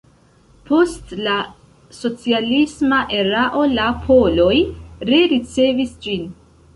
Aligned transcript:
Post 0.67 1.11
la 1.25 1.33
socialisma 1.97 3.01
erao 3.17 3.65
la 3.73 3.85
poloj 4.07 4.55
rericevis 5.11 5.93
ĝin. 6.07 6.25